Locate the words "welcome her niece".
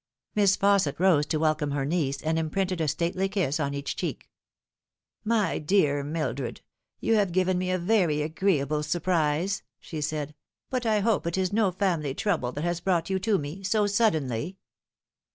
1.37-2.23